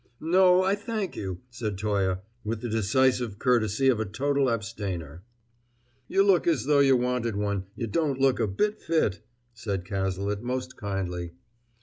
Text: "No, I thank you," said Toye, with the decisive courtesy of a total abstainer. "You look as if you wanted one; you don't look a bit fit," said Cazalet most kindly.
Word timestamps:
"No, 0.19 0.63
I 0.63 0.73
thank 0.73 1.15
you," 1.15 1.41
said 1.51 1.77
Toye, 1.77 2.17
with 2.43 2.61
the 2.61 2.69
decisive 2.69 3.37
courtesy 3.37 3.87
of 3.87 3.99
a 3.99 4.05
total 4.05 4.49
abstainer. 4.49 5.21
"You 6.07 6.25
look 6.25 6.47
as 6.47 6.65
if 6.67 6.83
you 6.87 6.97
wanted 6.97 7.35
one; 7.35 7.65
you 7.75 7.85
don't 7.85 8.19
look 8.19 8.39
a 8.39 8.47
bit 8.47 8.81
fit," 8.81 9.23
said 9.53 9.85
Cazalet 9.85 10.41
most 10.41 10.75
kindly. 10.75 11.33